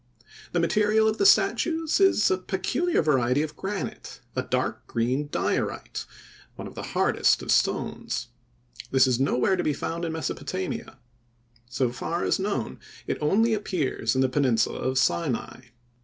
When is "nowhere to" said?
9.19-9.63